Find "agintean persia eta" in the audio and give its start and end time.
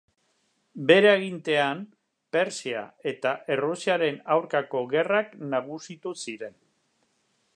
1.09-3.35